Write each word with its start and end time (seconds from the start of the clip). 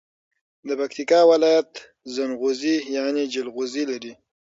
د 0.67 0.69
پکیتکا 0.79 1.19
ولایت 1.31 1.71
زنغوزي 2.15 2.75
یعنی 2.95 3.23
جلغوزي 3.33 3.83
لري. 3.91 4.11